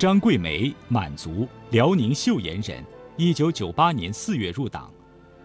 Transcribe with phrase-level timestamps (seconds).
[0.00, 2.82] 张桂梅，满族，辽宁岫岩人，
[3.18, 4.90] 一九九八年四月入党。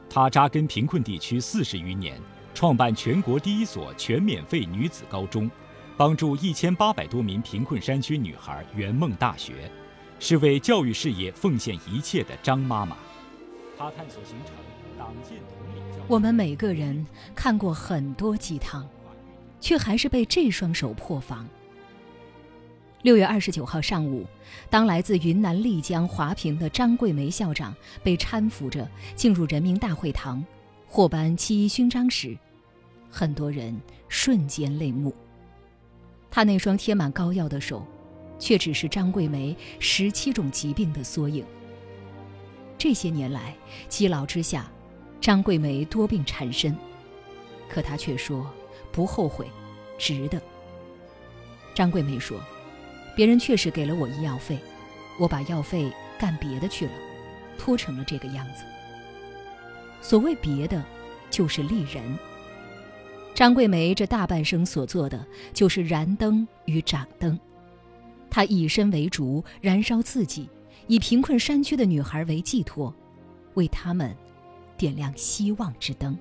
[0.09, 2.17] 她扎根贫困地区四十余年，
[2.53, 5.51] 创办全国第一所全免费女子高中，
[5.97, 9.69] 帮助一千八百多名贫困山区女孩圆梦大学，
[10.21, 12.95] 是为教育事业奉献一切的张妈妈。
[13.77, 14.55] 她探索形成
[14.97, 16.01] 党建统领教。
[16.07, 18.87] 我们每个人看过很多鸡汤，
[19.59, 21.45] 却还是被这双手破防。
[23.05, 24.25] 六月二十九号上午，
[24.67, 30.43] 当来自云南丽江华坪的张桂梅校长被搀扶着进入人民大会堂，
[30.87, 32.35] 获颁七一勋章时，
[33.07, 33.79] 很多人
[34.09, 35.13] 瞬间泪目。
[36.31, 37.85] 她那双贴满膏药的手，
[38.39, 41.45] 却只是张桂梅十七种疾病的缩影。
[42.75, 43.55] 这些年来，
[43.87, 44.65] 积劳之下，
[45.21, 46.75] 张桂梅多病缠身，
[47.69, 48.51] 可她却说
[48.91, 49.45] 不后悔，
[49.95, 50.41] 值得。
[51.75, 52.39] 张桂梅说。
[53.15, 54.59] 别人确实给了我医药费，
[55.17, 56.91] 我把药费干别的去了，
[57.57, 58.63] 拖成了这个样子。
[60.01, 60.83] 所谓别的，
[61.29, 62.03] 就是利人。
[63.33, 67.39] 张桂梅这大半生所做的，就是燃灯与掌灯。
[68.29, 70.49] 她以身为烛，燃烧自己，
[70.87, 72.93] 以贫困山区的女孩为寄托，
[73.53, 74.15] 为他们
[74.77, 76.17] 点亮希望之灯。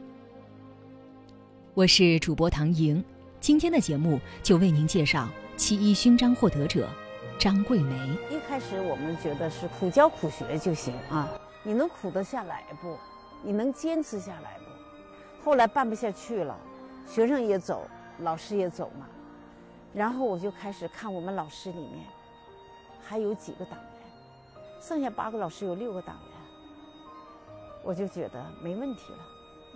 [1.75, 3.05] 我是主播唐莹，
[3.41, 5.29] 今天的节目就为您介绍。
[5.57, 6.89] 七一勋章获得者
[7.39, 7.97] 张桂梅。
[8.29, 11.29] 一开始我们觉得是苦教苦学就行啊，
[11.63, 12.97] 你能苦得下来不？
[13.43, 15.45] 你能坚持下来不？
[15.45, 16.57] 后来办不下去了，
[17.07, 17.87] 学生也走，
[18.19, 19.07] 老师也走嘛。
[19.93, 22.05] 然后我就开始看我们老师里面
[23.01, 26.33] 还有几个党员，剩下八个老师有六个党员，
[27.85, 29.19] 我就觉得没问题了，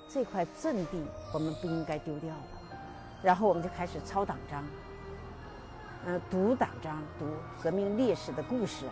[0.09, 1.01] 这块阵地
[1.33, 2.43] 我们不应该丢掉了。
[3.23, 4.65] 然后我们就开始抄党章。
[6.07, 7.27] 呃，读党章，读
[7.63, 8.87] 革命烈士的故事，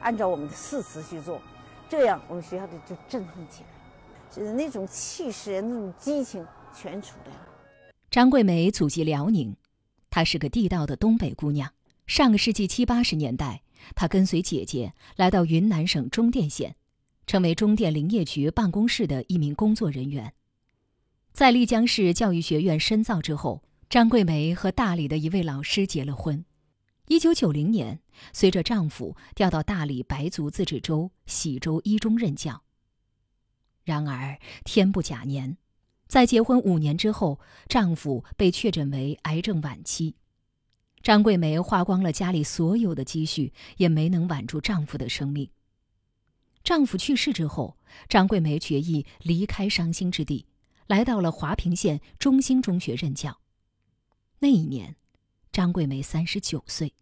[0.00, 1.40] 按照我们的誓词去做，
[1.88, 3.68] 这样我们学校的就振奋起来，
[4.30, 7.48] 就是那种气势、那种激情全出来了。
[8.10, 9.56] 张桂梅祖籍辽宁，
[10.10, 11.72] 她是个地道的东北姑娘。
[12.06, 13.62] 上个世纪七八十年代，
[13.94, 16.74] 她跟随姐姐来到云南省中甸县，
[17.26, 20.34] 成为中甸林业局办公室的一名工作人员。
[21.40, 26.44] 在丽江市教育学院深造之后，张桂梅和大理的一位老师结了婚。
[27.06, 28.00] 一九九零年，
[28.34, 32.62] 随着丈夫调到大理白族自治州喜洲一中任教。
[33.84, 35.56] 然而天不假年，
[36.06, 40.16] 在结婚五年之后，丈夫被确诊为癌症晚期。
[41.02, 45.48] 张桂梅花光了家里所有的积蓄，也没能挽住丈夫的生命。
[46.62, 47.78] 丈夫去世之后，
[48.10, 50.44] 张桂梅决意离开伤心之地。
[50.90, 53.38] 来到了华坪县中心中学任教。
[54.40, 54.96] 那一年，
[55.52, 56.92] 张桂梅三十九岁。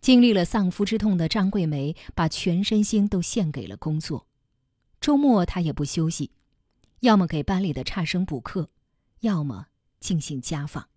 [0.00, 4.26] 经历了丧夫之痛的张桂梅，把全身心都献给了工作。
[5.00, 6.32] 周末她也不休息，
[7.00, 8.68] 要么给班里的差生补课，
[9.20, 9.68] 要么
[10.00, 10.88] 进行家访。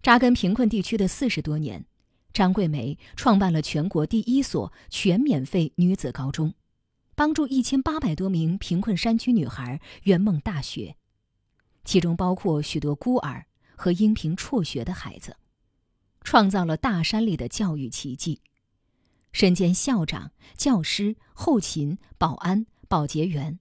[0.00, 1.84] 扎根贫困地区的四十多年，
[2.32, 6.54] 张桂梅创办了全国第一所全免费女子高中。
[7.14, 10.96] 帮助一千八百多名贫困山区女孩圆梦大学，
[11.84, 15.36] 其中包括许多孤儿和因贫辍学的孩子，
[16.22, 18.40] 创造了大山里的教育奇迹。
[19.32, 23.58] 身兼校长、教师、后勤、保安、保洁员，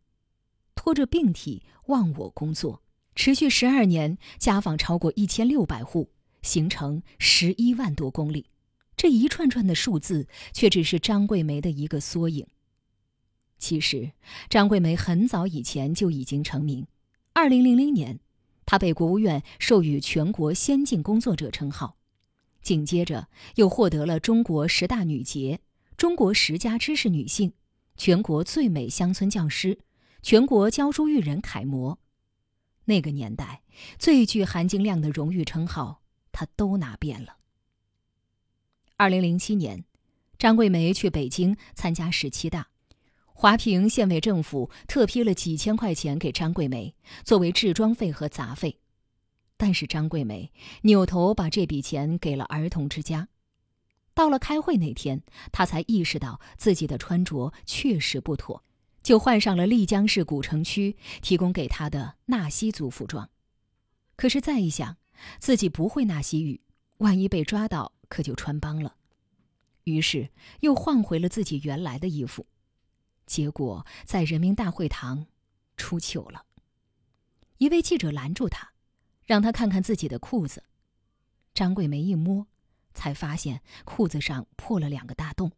[0.75, 2.81] 拖着病体忘我工作，
[3.15, 8.47] 持续十二年，家访超过一千六百户，行程十一万多公里。
[8.95, 12.47] 这一串串的数字，却只是张桂梅的一个缩影。
[13.63, 14.11] 其实，
[14.49, 16.85] 张桂梅很早以前就已经成名。
[17.31, 18.19] 二零零零年，
[18.65, 21.95] 她被国务院授予全国先进工作者称号，
[22.61, 25.61] 紧接着又获得了中国十大女杰、
[25.95, 27.53] 中国十佳知识女性、
[27.95, 29.79] 全国最美乡村教师、
[30.21, 31.97] 全国教书育人楷模。
[32.83, 33.61] 那个年代
[33.97, 36.01] 最具含金量的荣誉称号，
[36.33, 37.37] 她都拿遍了。
[38.97, 39.85] 二零零七年，
[40.37, 42.72] 张桂梅去北京参加十七大。
[43.33, 46.95] 华坪县委政府特批了几千块钱给张桂梅
[47.25, 48.79] 作为置装费和杂费，
[49.57, 50.51] 但是张桂梅
[50.83, 53.27] 扭头把这笔钱给了儿童之家。
[54.13, 58.63] 到了开会那天，她才意识到自己的穿着确实不妥，
[59.01, 63.29] 就换上了丽江市古城区提供给她的纳西族服装。
[64.15, 64.95] 可是再一想，
[65.39, 66.61] 自己不会纳西语，
[66.99, 68.95] 万一被抓到可就穿帮了，
[69.85, 72.45] 于是又换回了自己原来的衣服。
[73.25, 75.27] 结果在人民大会堂
[75.77, 76.45] 出糗了。
[77.57, 78.73] 一位记者拦住他，
[79.25, 80.63] 让他看看自己的裤子。
[81.53, 82.47] 张桂梅一摸，
[82.93, 85.51] 才发现裤子上破了两个大洞，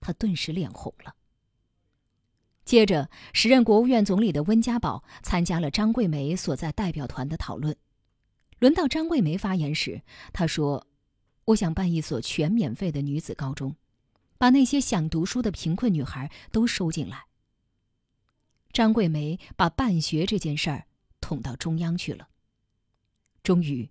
[0.00, 1.14] 他顿时脸红了。
[2.64, 7.76] 接着，时任国务院总理的温家宝参加了张桂梅所在代表团的讨论。
[8.58, 10.02] 轮到张桂梅发言时，
[10.32, 10.86] 她说
[11.46, 13.76] ：“我想办一所全免费的女子高中，
[14.38, 17.26] 把那些想读书的贫困女孩都收进来。”
[18.72, 20.86] 张桂梅把办学这件事儿
[21.20, 22.28] 捅到中央去了。
[23.42, 23.90] 终于，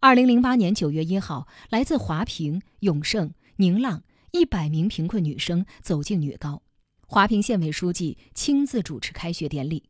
[0.00, 4.02] 二零零八年九月一号，来自华坪、永胜、宁浪
[4.32, 6.62] 一百名贫困女生走进女高。
[7.06, 9.88] 华坪县委书记亲自主持开学典礼，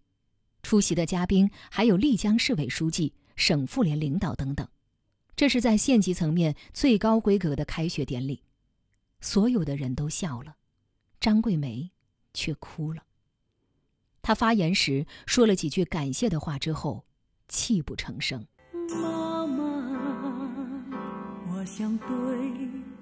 [0.63, 4.69] 出席的嘉宾还有丽江市委书记、省妇联领导等等。
[5.35, 8.43] 这是在县级层面最高规格的开学典礼，
[9.21, 10.57] 所有的人都笑了，
[11.21, 11.91] 张桂梅
[12.35, 13.03] 却哭了。
[14.23, 17.05] 她发言时说了几句感谢的话之后，
[17.49, 18.47] 泣不成声。
[19.03, 19.65] 妈妈，
[21.51, 22.07] 我想对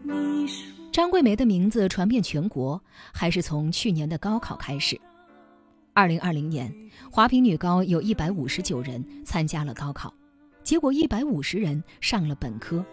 [0.03, 0.75] 你说。
[0.93, 2.83] 张桂梅的名字传遍全国，
[3.13, 5.01] 还是从去年的高考开始。
[5.93, 6.73] 二零二零年，
[7.11, 10.13] 华坪女高有一百五十九人参加了高考，
[10.63, 12.85] 结果一百五十人上了本科，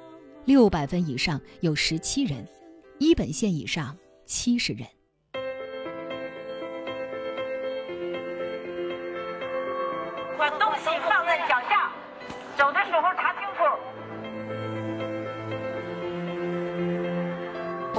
[0.46, 2.48] 六百分以上有十七人，
[3.02, 4.88] 一本线以上七十人。
[10.38, 11.92] 把东西放在脚下，
[12.56, 13.64] 走的时候查清楚。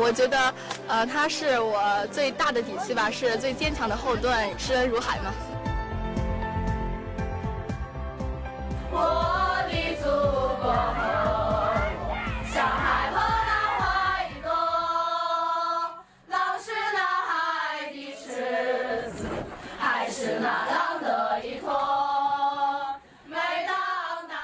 [0.01, 0.55] 我觉得，
[0.87, 5.33] 呃，他是我最大的底气吧，是最坚强的后盾，知恩如海嘛。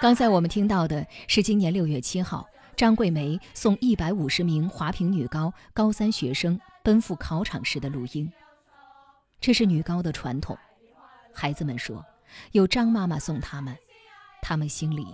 [0.09, 2.49] 刚才我们听到的是今年六月七号。
[2.75, 8.33] 张桂梅送一百五十名华坪女高高三学生奔赴考场时的录音。
[9.39, 10.57] 这是女高的传统，
[11.35, 12.03] 孩子们说，
[12.53, 13.77] 有张妈妈送他们，
[14.41, 15.07] 他们心里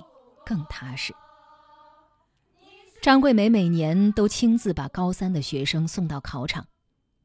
[0.46, 1.12] 更踏实。
[3.02, 6.68] 张桂梅每年都亲自把高三的学生送到考场，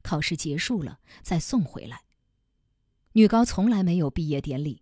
[0.01, 2.01] 考试结束了再送回来。
[3.12, 4.81] 女高从来没有毕业典礼，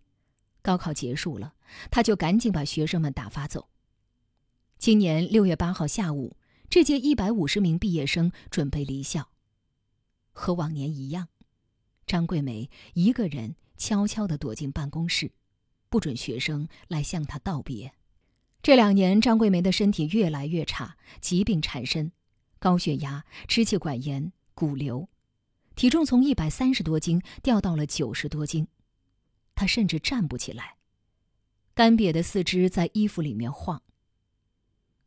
[0.68, 1.54] 高考结束了，
[1.90, 3.70] 他就赶紧把学生们打发走。
[4.76, 6.36] 今年六月八号下午，
[6.68, 9.30] 这届一百五十名毕业生准备离校。
[10.30, 11.28] 和往年一样，
[12.06, 15.32] 张桂梅一个人悄悄地躲进办公室，
[15.88, 17.94] 不准学生来向她道别。
[18.60, 22.12] 这两年，张桂梅的身体越来越差，疾病缠身，
[22.58, 25.08] 高血压、支气管炎、骨瘤，
[25.74, 28.68] 体重从一百三十多斤掉到了九十多斤，
[29.58, 30.76] 她甚至站不起来，
[31.74, 33.82] 干瘪的四肢在衣服里面晃。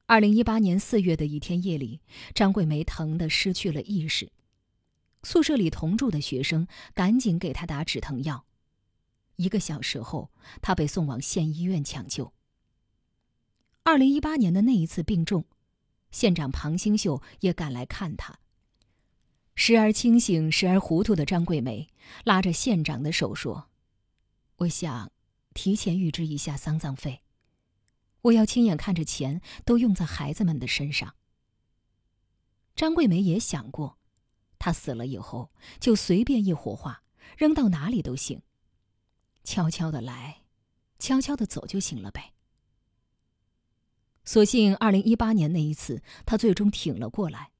[0.07, 2.01] 二零一八年四月的一天夜里，
[2.35, 4.29] 张桂梅疼得失去了意识。
[5.23, 8.45] 宿舍里同住的学生赶紧给她打止疼药。
[9.37, 10.31] 一个小时后，
[10.61, 12.33] 她被送往县医院抢救。
[13.83, 15.45] 二零一八年的那一次病重，
[16.11, 18.37] 县长庞兴秀也赶来看她。
[19.55, 21.89] 时而清醒，时而糊涂的张桂梅
[22.25, 23.69] 拉着县长的手说
[24.61, 25.11] ：“我想
[25.53, 27.23] 提前预支一下丧葬费。”
[28.23, 31.15] 我要亲眼看着钱都用在孩子们的身上。
[32.75, 33.97] 张桂梅也想过，
[34.59, 37.03] 她死了以后就随便一火化，
[37.35, 38.43] 扔到哪里都行。
[39.43, 40.43] 悄悄的来，
[40.99, 42.33] 悄悄的走就行了呗。
[44.23, 47.51] 所幸二零一八年那一次，她最终挺了过来。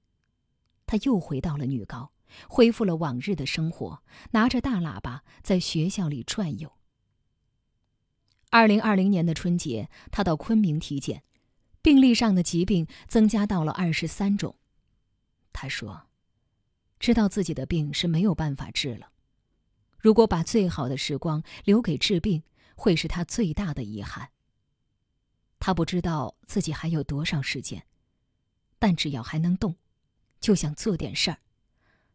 [0.86, 2.14] 她又回到了女高，
[2.48, 6.72] 恢复了往日的生活，拿着大喇叭在学校里转悠。
[8.52, 11.24] 二零二零年的春节，他到昆明体检，
[11.82, 14.58] 病历上的疾病增加到了二十三种。
[15.54, 16.08] 他说
[17.00, 19.14] ：“知道自己的病是没有办法治了，
[19.98, 22.44] 如果把最好的时光留给治病，
[22.76, 24.32] 会是他最大的遗憾。
[25.58, 27.86] 他不知道自己还有多少时间，
[28.78, 29.78] 但只要还能动，
[30.42, 31.38] 就想做点事儿，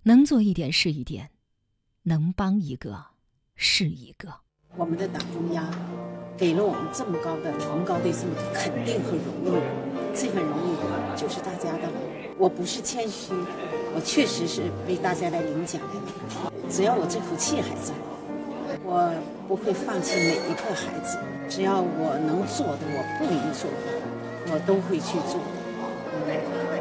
[0.02, 1.30] 能做一点是一点，
[2.02, 3.06] 能帮一个
[3.54, 4.42] 是一个。”
[4.76, 5.95] 我们的党中央。
[6.36, 9.62] 给了我们这么高的崇高的这么肯定和荣誉，
[10.14, 10.76] 这份荣誉
[11.16, 11.88] 就是大家的。
[12.36, 13.32] 我不是谦虚，
[13.94, 16.50] 我确实是为大家来领奖的。
[16.68, 17.94] 只要我这口气还在，
[18.84, 19.10] 我
[19.48, 21.18] 不会放弃每一个孩子。
[21.48, 25.40] 只要我能做的，我不能做的，我都会去做。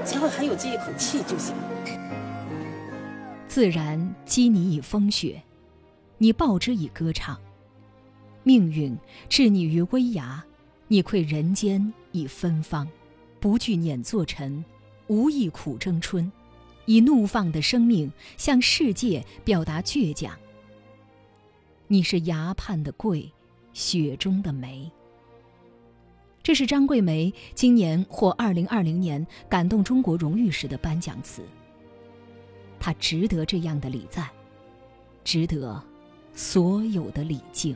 [0.03, 1.55] 只要还有这一口气就行。
[3.47, 5.41] 自然激你以风雪，
[6.17, 7.39] 你报之以歌唱。
[8.45, 8.95] 命运
[9.27, 10.41] 置你于危崖，
[10.87, 12.87] 你窥人间以芬芳，
[13.39, 14.63] 不惧碾作尘，
[15.07, 16.31] 无意苦争春，
[16.85, 20.37] 以怒放的生命向世界表达倔强。
[21.87, 23.31] 你是崖畔的桂，
[23.73, 24.91] 雪中的梅。
[26.43, 31.41] 这是张桂梅今年获二零二零年感动中国荣誉时的颁奖词。
[32.79, 34.29] 她值得这样的礼赞，
[35.23, 35.83] 值得
[36.35, 37.75] 所有的礼敬。